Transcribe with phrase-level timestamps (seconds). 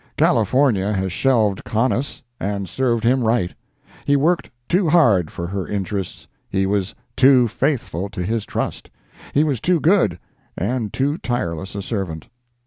[0.17, 3.53] California has shelved Conness, and served him right.
[4.03, 9.79] He worked too hard for her interests—he was too faithful to his trust—he was too
[9.79, 10.17] good
[10.57, 12.29] and too tireless a servant.